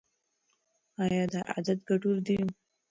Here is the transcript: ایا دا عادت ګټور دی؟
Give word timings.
ایا 1.03 1.23
دا 1.33 1.41
عادت 1.51 1.79
ګټور 1.89 2.17
دی؟ 2.27 2.37